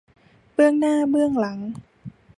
[0.53, 1.59] เบื้องหน้าเบื้องหลัง